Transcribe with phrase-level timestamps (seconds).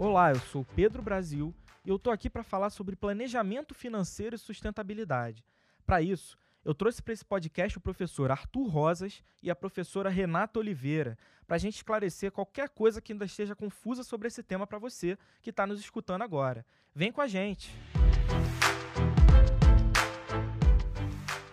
[0.00, 1.52] Olá, eu sou Pedro Brasil
[1.84, 5.44] e eu estou aqui para falar sobre planejamento financeiro e sustentabilidade.
[5.84, 10.60] Para isso, eu trouxe para esse podcast o professor Arthur Rosas e a professora Renata
[10.60, 14.78] Oliveira, para a gente esclarecer qualquer coisa que ainda esteja confusa sobre esse tema para
[14.78, 16.64] você que está nos escutando agora.
[16.94, 17.74] Vem com a gente!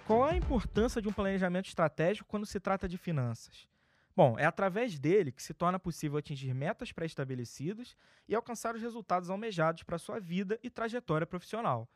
[0.05, 3.67] Qual é a importância de um planejamento estratégico quando se trata de finanças?
[4.15, 7.97] Bom, é através dele que se torna possível atingir metas pré-estabelecidas
[8.29, 11.89] e alcançar os resultados almejados para sua vida e trajetória profissional.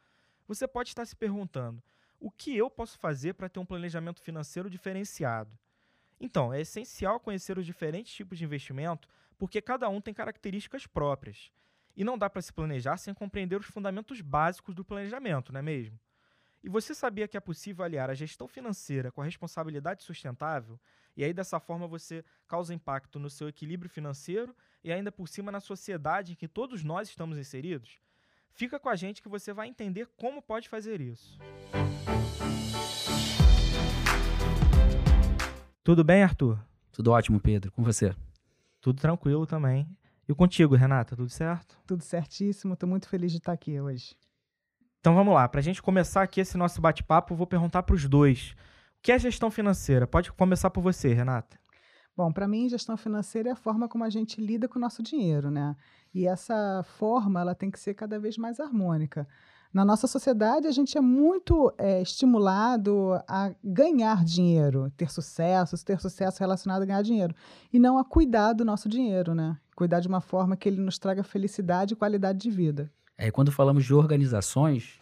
[0.46, 1.82] Você pode estar se perguntando:
[2.20, 5.58] o que eu posso fazer para ter um planejamento financeiro diferenciado?
[6.20, 11.54] Então, é essencial conhecer os diferentes tipos de investimento, porque cada um tem características próprias.
[11.96, 15.64] E não dá para se planejar sem compreender os fundamentos básicos do planejamento, não é
[15.64, 15.98] mesmo?
[16.62, 20.78] E você sabia que é possível aliar a gestão financeira com a responsabilidade sustentável?
[21.16, 25.54] E aí, dessa forma, você causa impacto no seu equilíbrio financeiro e ainda por cima
[25.54, 28.02] na sociedade em que todos nós estamos inseridos?
[28.52, 31.40] Fica com a gente que você vai entender como pode fazer isso.
[35.82, 36.60] Tudo bem, Arthur?
[36.92, 37.72] Tudo ótimo, Pedro.
[37.72, 38.14] Com você?
[38.82, 39.88] Tudo tranquilo também.
[40.28, 41.80] E contigo, Renata, tudo certo?
[41.88, 42.74] Tudo certíssimo.
[42.74, 44.14] Estou muito feliz de estar aqui hoje.
[45.00, 45.48] Então vamos lá.
[45.48, 48.56] Para a gente começar aqui esse nosso bate-papo, vou perguntar para os dois.
[48.98, 50.06] O que é gestão financeira?
[50.06, 51.58] Pode começar por você, Renata.
[52.18, 55.02] Bom, para mim, gestão financeira é a forma como a gente lida com o nosso
[55.02, 55.74] dinheiro, né?
[56.14, 59.26] E essa forma, ela tem que ser cada vez mais harmônica.
[59.74, 66.02] Na nossa sociedade, a gente é muito é, estimulado a ganhar dinheiro, ter sucesso, ter
[66.02, 67.34] sucesso relacionado a ganhar dinheiro,
[67.72, 69.58] e não a cuidar do nosso dinheiro, né?
[69.74, 72.92] Cuidar de uma forma que ele nos traga felicidade e qualidade de vida.
[73.22, 74.98] É, quando falamos de organizações,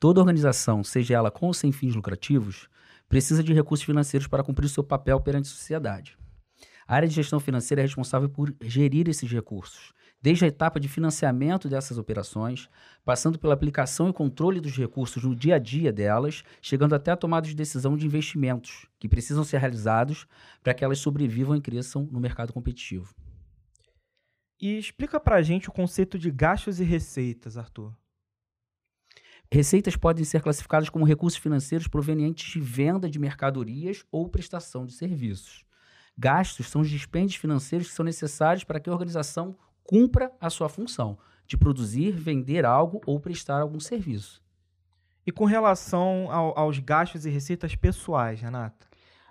[0.00, 2.66] toda organização, seja ela com ou sem fins lucrativos,
[3.10, 6.16] precisa de recursos financeiros para cumprir o seu papel perante a sociedade.
[6.88, 9.92] A área de gestão financeira é responsável por gerir esses recursos,
[10.22, 12.70] desde a etapa de financiamento dessas operações,
[13.04, 17.16] passando pela aplicação e controle dos recursos no dia a dia delas, chegando até a
[17.18, 20.26] tomada de decisão de investimentos que precisam ser realizados
[20.62, 23.14] para que elas sobrevivam e cresçam no mercado competitivo.
[24.62, 27.92] E explica para a gente o conceito de gastos e receitas, Arthur.
[29.50, 34.92] Receitas podem ser classificadas como recursos financeiros provenientes de venda de mercadorias ou prestação de
[34.92, 35.64] serviços.
[36.16, 40.68] Gastos são os dispêndios financeiros que são necessários para que a organização cumpra a sua
[40.68, 44.40] função de produzir, vender algo ou prestar algum serviço.
[45.26, 48.86] E com relação ao, aos gastos e receitas pessoais, Renata?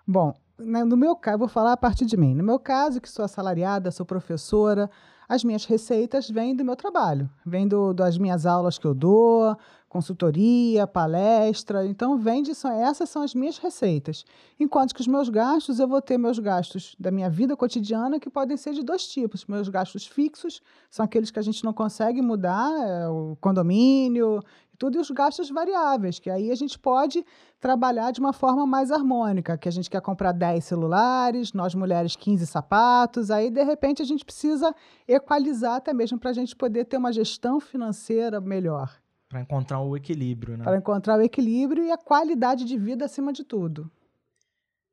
[0.06, 2.36] Bom, né, no meu caso, vou falar a partir de mim.
[2.36, 4.90] No meu caso, que sou assalariada, sou professora,
[5.32, 9.56] as minhas receitas vêm do meu trabalho, vêm do, das minhas aulas que eu dou,
[9.88, 11.88] consultoria, palestra.
[11.88, 14.26] Então, vende, são, essas são as minhas receitas.
[14.60, 18.30] Enquanto que os meus gastos, eu vou ter meus gastos da minha vida cotidiana, que
[18.30, 19.46] podem ser de dois tipos.
[19.46, 24.44] Meus gastos fixos, são aqueles que a gente não consegue mudar, é o condomínio
[24.82, 27.24] tudo, e os gastos variáveis, que aí a gente pode
[27.60, 32.16] trabalhar de uma forma mais harmônica, que a gente quer comprar 10 celulares, nós mulheres
[32.16, 34.74] 15 sapatos, aí de repente a gente precisa
[35.08, 38.92] equalizar até mesmo para a gente poder ter uma gestão financeira melhor.
[39.30, 40.64] Para encontrar o equilíbrio, né?
[40.64, 43.90] Para encontrar o equilíbrio e a qualidade de vida acima de tudo.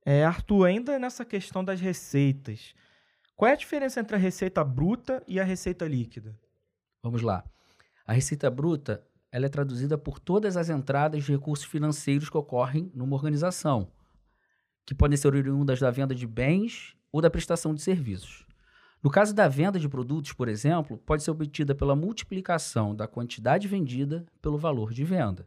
[0.05, 2.75] É, Arthur, ainda nessa questão das receitas,
[3.35, 6.39] qual é a diferença entre a receita bruta e a receita líquida?
[7.03, 7.43] Vamos lá.
[8.07, 12.91] A receita bruta ela é traduzida por todas as entradas de recursos financeiros que ocorrem
[12.95, 13.91] numa organização,
[14.87, 18.47] que podem ser oriundas da venda de bens ou da prestação de serviços.
[19.03, 23.69] No caso da venda de produtos, por exemplo, pode ser obtida pela multiplicação da quantidade
[23.69, 25.47] vendida pelo valor de venda.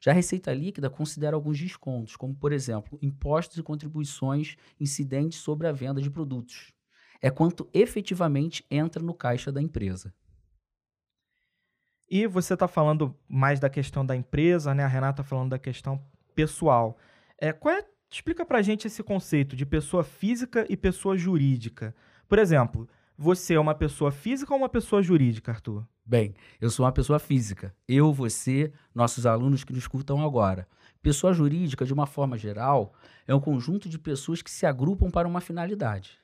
[0.00, 5.66] Já a receita líquida considera alguns descontos, como, por exemplo, impostos e contribuições incidentes sobre
[5.66, 6.72] a venda de produtos.
[7.20, 10.14] É quanto efetivamente entra no caixa da empresa.
[12.08, 14.84] E você está falando mais da questão da empresa, né?
[14.84, 16.00] A Renata falando da questão
[16.34, 16.96] pessoal.
[17.38, 21.94] É, qual é, explica para gente esse conceito de pessoa física e pessoa jurídica.
[22.28, 25.86] Por exemplo, você é uma pessoa física ou uma pessoa jurídica, Arthur?
[26.04, 27.74] Bem, eu sou uma pessoa física.
[27.88, 30.68] Eu, você, nossos alunos que nos escutam agora.
[31.02, 32.94] Pessoa jurídica, de uma forma geral,
[33.26, 36.18] é um conjunto de pessoas que se agrupam para uma finalidade,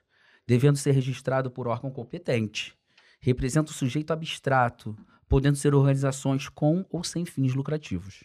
[0.46, 2.76] devendo ser registrado por órgão competente.
[3.20, 4.96] Representa o sujeito abstrato,
[5.32, 8.22] podendo ser organizações com ou sem fins lucrativos.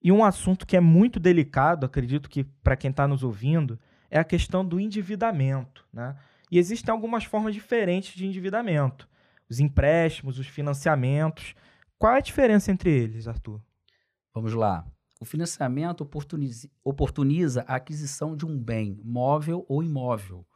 [0.00, 3.76] E um assunto que é muito delicado, acredito que para quem está nos ouvindo,
[4.08, 5.84] é a questão do endividamento.
[5.92, 6.16] Né?
[6.48, 9.08] E existem algumas formas diferentes de endividamento.
[9.50, 11.56] Os empréstimos, os financiamentos.
[11.98, 13.60] Qual é a diferença entre eles, Arthur?
[14.32, 14.86] Vamos lá.
[15.20, 20.46] O financiamento oportuniza, oportuniza a aquisição de um bem, móvel ou imóvel.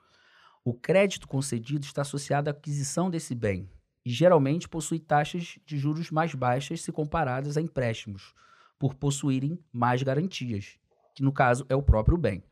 [0.65, 3.69] O crédito concedido está associado à aquisição desse bem.
[4.05, 8.35] E geralmente possui taxas de juros mais baixas se comparadas a empréstimos,
[8.79, 10.79] por possuírem mais garantias,
[11.15, 12.45] que no caso é o próprio bem.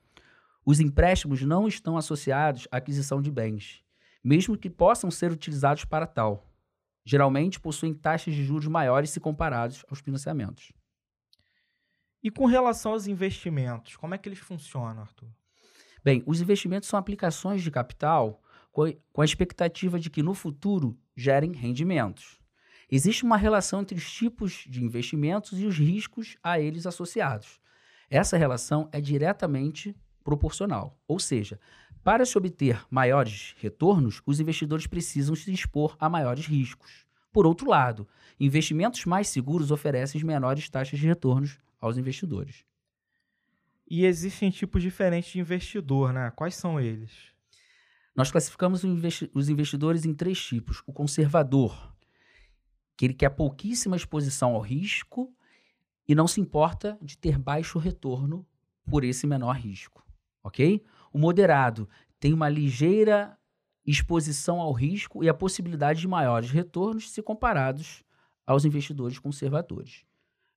[0.65, 3.85] Os empréstimos não estão associados à aquisição de bens,
[4.23, 6.49] mesmo que possam ser utilizados para tal.
[7.05, 10.73] Geralmente possuem taxas de juros maiores se comparados aos financiamentos.
[12.23, 15.29] E com relação aos investimentos, como é que eles funcionam, Arthur?
[16.05, 18.42] Bem, os investimentos são aplicações de capital
[18.73, 22.41] com a expectativa de que no futuro gerem rendimentos.
[22.91, 27.61] Existe uma relação entre os tipos de investimentos e os riscos a eles associados.
[28.11, 31.59] Essa relação é diretamente proporcional, ou seja,
[32.05, 37.07] para se obter maiores retornos, os investidores precisam se expor a maiores riscos.
[37.33, 38.07] Por outro lado,
[38.39, 42.65] investimentos mais seguros oferecem menores taxas de retornos aos investidores.
[43.89, 46.31] E existem tipos diferentes de investidor, né?
[46.35, 47.32] Quais são eles?
[48.15, 48.83] Nós classificamos
[49.35, 51.95] os investidores em três tipos: o conservador,
[52.97, 55.35] que ele quer pouquíssima exposição ao risco
[56.07, 58.47] e não se importa de ter baixo retorno
[58.85, 60.05] por esse menor risco,
[60.43, 60.85] ok?
[61.13, 61.89] O moderado
[62.19, 63.39] tem uma ligeira
[63.85, 68.05] exposição ao risco e a possibilidade de maiores retornos se comparados
[68.47, 70.05] aos investidores conservadores.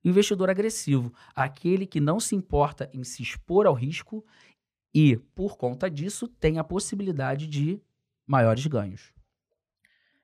[0.04, 4.24] Investidor agressivo, aquele que não se importa em se expor ao risco
[4.98, 7.78] e, por conta disso, tem a possibilidade de
[8.26, 9.12] maiores ganhos.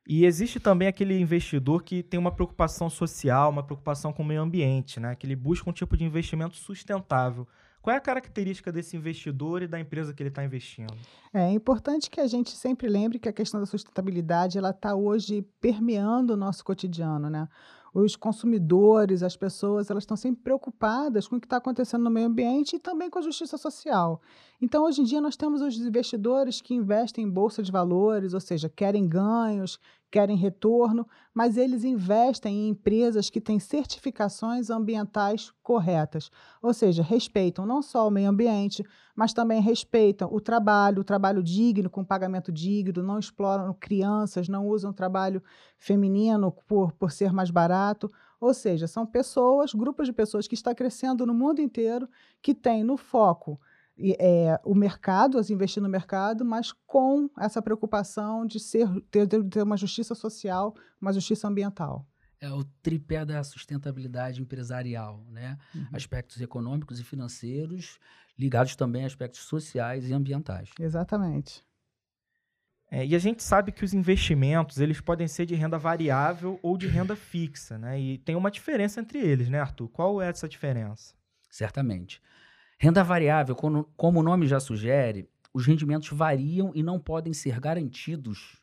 [0.08, 4.40] E existe também aquele investidor que tem uma preocupação social, uma preocupação com o meio
[4.40, 5.14] ambiente, né?
[5.14, 7.46] que ele busca um tipo de investimento sustentável.
[7.82, 10.94] Qual é a característica desse investidor e da empresa que ele está investindo?
[11.34, 15.44] É importante que a gente sempre lembre que a questão da sustentabilidade ela está hoje
[15.60, 17.48] permeando o nosso cotidiano, né?
[17.94, 22.26] os consumidores, as pessoas, elas estão sempre preocupadas com o que está acontecendo no meio
[22.26, 24.20] ambiente e também com a justiça social.
[24.60, 28.40] Então, hoje em dia, nós temos os investidores que investem em bolsa de valores, ou
[28.40, 29.78] seja, querem ganhos,
[30.12, 36.30] querem retorno, mas eles investem em empresas que têm certificações ambientais corretas,
[36.60, 38.84] ou seja, respeitam não só o meio ambiente,
[39.16, 44.68] mas também respeitam o trabalho, o trabalho digno, com pagamento digno, não exploram crianças, não
[44.68, 45.42] usam trabalho
[45.78, 48.10] feminino por, por ser mais barato.
[48.38, 52.06] Ou seja, são pessoas, grupos de pessoas que está crescendo no mundo inteiro,
[52.42, 53.58] que têm no foco
[54.18, 59.62] é, o mercado, as investir no mercado, mas com essa preocupação de ser ter, ter
[59.62, 62.06] uma justiça social, uma justiça ambiental.
[62.40, 65.56] É o tripé da sustentabilidade empresarial, né?
[65.72, 65.86] Uhum.
[65.92, 68.00] Aspectos econômicos e financeiros,
[68.36, 70.70] ligados também a aspectos sociais e ambientais.
[70.80, 71.64] Exatamente.
[72.90, 76.76] É, e a gente sabe que os investimentos eles podem ser de renda variável ou
[76.76, 77.98] de renda fixa, né?
[77.98, 79.88] E tem uma diferença entre eles, né, Arthur?
[79.88, 81.14] Qual é essa diferença?
[81.48, 82.20] Certamente.
[82.82, 88.60] Renda variável, como o nome já sugere, os rendimentos variam e não podem ser garantidos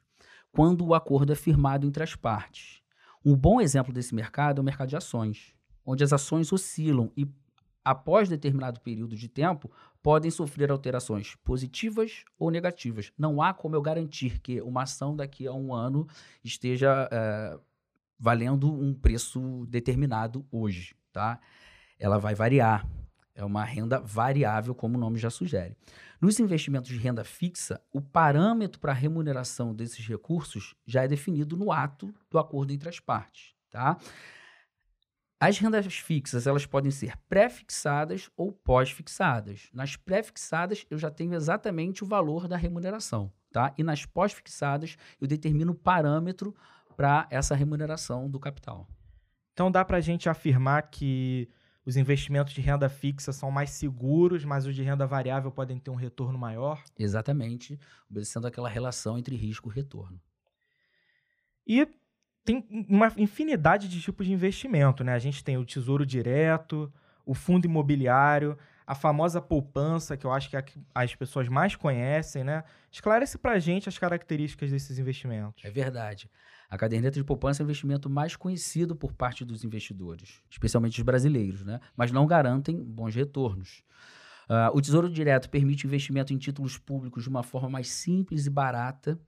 [0.52, 2.82] quando o acordo é firmado entre as partes.
[3.24, 5.56] Um bom exemplo desse mercado é o mercado de ações,
[5.86, 7.26] onde as ações oscilam e,
[7.82, 9.72] após determinado período de tempo,
[10.04, 13.14] podem sofrer alterações positivas ou negativas.
[13.18, 16.06] Não há como eu garantir que uma ação daqui a um ano
[16.44, 17.58] esteja é,
[18.20, 21.40] valendo um preço determinado hoje, tá?
[21.98, 22.86] Ela vai variar.
[23.40, 25.74] É uma renda variável, como o nome já sugere.
[26.20, 31.56] Nos investimentos de renda fixa, o parâmetro para a remuneração desses recursos já é definido
[31.56, 33.98] no ato do acordo entre as partes, tá?
[35.40, 39.70] As rendas fixas, elas podem ser pré-fixadas ou pós-fixadas.
[39.74, 43.74] Nas pré-fixadas, eu já tenho exatamente o valor da remuneração, tá?
[43.78, 46.54] E nas pós-fixadas, eu determino o parâmetro
[46.98, 48.86] para essa remuneração do capital.
[49.54, 51.48] Então dá para a gente afirmar que
[51.86, 55.90] os investimentos de renda fixa são mais seguros, mas os de renda variável podem ter
[55.90, 56.84] um retorno maior?
[56.98, 60.20] Exatamente, obedecendo aquela relação entre risco e retorno.
[61.66, 61.88] E
[62.44, 65.14] tem uma infinidade de tipos de investimento, né?
[65.14, 66.92] A gente tem o tesouro direto,
[67.26, 68.58] o fundo imobiliário,
[68.90, 70.66] a famosa poupança, que eu acho que é
[70.96, 72.64] as pessoas mais conhecem, né?
[72.92, 75.64] Esclarece para a gente as características desses investimentos.
[75.64, 76.28] É verdade.
[76.68, 81.06] A caderneta de poupança é o investimento mais conhecido por parte dos investidores, especialmente os
[81.06, 81.80] brasileiros, né?
[81.96, 83.84] mas não garantem bons retornos.
[84.50, 88.50] Uh, o Tesouro Direto permite investimento em títulos públicos de uma forma mais simples e
[88.50, 89.20] barata.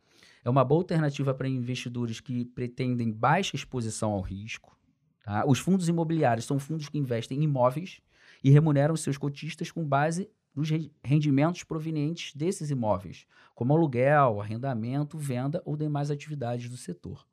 [0.44, 4.76] É uma boa alternativa para investidores que pretendem baixa exposição ao risco.
[5.24, 5.46] Tá?
[5.46, 8.02] Os fundos imobiliários são fundos que investem em imóveis
[8.44, 10.70] e remuneram seus cotistas com base nos
[11.04, 17.26] rendimentos provenientes desses imóveis, como aluguel, arrendamento, venda ou demais atividades do setor.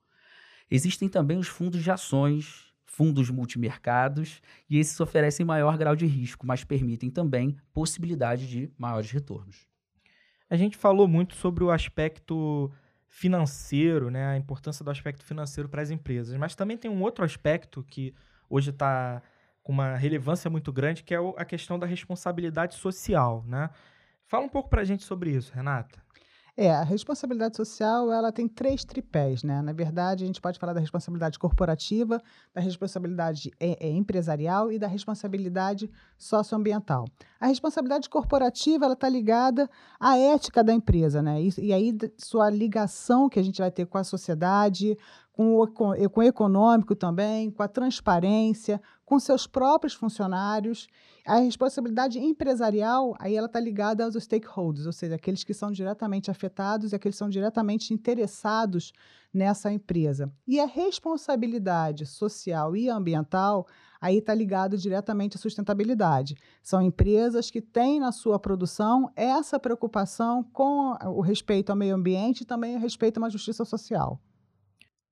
[0.71, 6.47] Existem também os fundos de ações, fundos multimercados, e esses oferecem maior grau de risco,
[6.47, 9.67] mas permitem também possibilidade de maiores retornos.
[10.51, 12.71] A gente falou muito sobre o aspecto
[13.09, 16.37] financeiro, né, a importância do aspecto financeiro para as empresas.
[16.37, 18.15] Mas também tem um outro aspecto que
[18.49, 19.23] hoje está
[19.69, 23.69] com uma relevância muito grande, que é a questão da responsabilidade social, né?
[24.25, 26.03] Fala um pouco para a gente sobre isso, Renata.
[26.57, 29.61] É, a responsabilidade social ela tem três tripés, né?
[29.61, 32.21] Na verdade, a gente pode falar da responsabilidade corporativa,
[32.55, 37.05] da responsabilidade é, é, empresarial e da responsabilidade socioambiental.
[37.39, 39.69] A responsabilidade corporativa ela está ligada
[40.01, 41.43] à ética da empresa, né?
[41.43, 44.97] E, e aí sua ligação que a gente vai ter com a sociedade,
[45.39, 50.89] com o, com, o econômico também, com a transparência, com seus próprios funcionários.
[51.25, 56.29] A responsabilidade empresarial, aí ela está ligada aos stakeholders, ou seja, aqueles que são diretamente
[56.29, 58.93] afetados e aqueles que são diretamente interessados
[59.33, 60.29] nessa empresa.
[60.45, 63.65] E a responsabilidade social e ambiental,
[64.01, 66.35] aí está ligado diretamente à sustentabilidade.
[66.61, 72.41] São empresas que têm na sua produção essa preocupação com o respeito ao meio ambiente
[72.41, 74.21] e também o respeito a uma justiça social.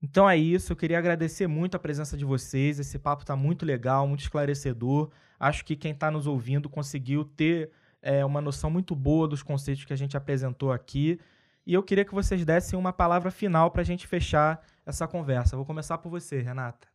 [0.03, 2.79] Então é isso, eu queria agradecer muito a presença de vocês.
[2.79, 5.11] Esse papo está muito legal, muito esclarecedor.
[5.41, 7.71] Acho que quem está nos ouvindo conseguiu ter
[8.03, 11.19] é, uma noção muito boa dos conceitos que a gente apresentou aqui.
[11.67, 15.57] E eu queria que vocês dessem uma palavra final para a gente fechar essa conversa.
[15.57, 16.87] Vou começar por você, Renata.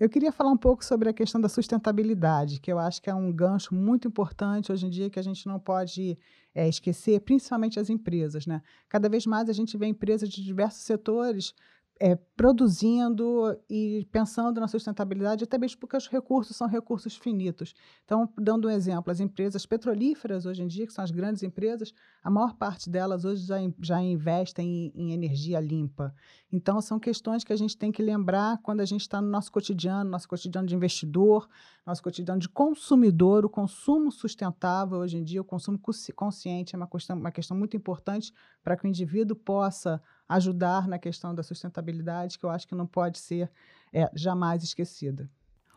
[0.00, 3.14] Eu queria falar um pouco sobre a questão da sustentabilidade, que eu acho que é
[3.14, 6.18] um gancho muito importante hoje em dia que a gente não pode
[6.54, 8.46] é, esquecer, principalmente as empresas.
[8.46, 8.62] Né?
[8.88, 11.54] Cada vez mais a gente vê empresas de diversos setores
[12.02, 17.74] é, produzindo e pensando na sustentabilidade, até mesmo porque os recursos são recursos finitos.
[18.06, 21.92] Então, dando um exemplo, as empresas petrolíferas hoje em dia, que são as grandes empresas,
[22.24, 26.14] a maior parte delas hoje já, já investem em, em energia limpa.
[26.50, 29.52] Então, são questões que a gente tem que lembrar quando a gente está no nosso
[29.52, 31.46] cotidiano, nosso cotidiano de investidor,
[31.86, 33.44] nosso cotidiano de consumidor.
[33.44, 35.78] O consumo sustentável hoje em dia, o consumo
[36.16, 38.32] consciente é uma questão, uma questão muito importante
[38.64, 42.86] para que o indivíduo possa ajudar na questão da sustentabilidade, que eu acho que não
[42.86, 43.50] pode ser
[43.92, 45.28] é, jamais esquecida.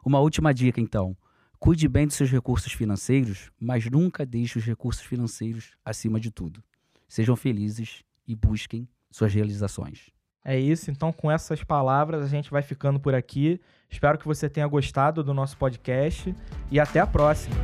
[0.05, 1.17] Uma última dica, então.
[1.57, 6.62] Cuide bem dos seus recursos financeiros, mas nunca deixe os recursos financeiros acima de tudo.
[7.07, 10.12] Sejam felizes e busquem suas realizações.
[10.45, 13.62] É isso, então com essas palavras a gente vai ficando por aqui.
[13.89, 16.36] Espero que você tenha gostado do nosso podcast
[16.69, 17.55] e até a próxima.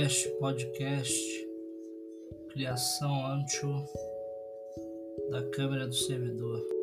[0.00, 1.48] Teste podcast,
[2.50, 3.84] criação Antio
[5.28, 6.77] da câmera do servidor.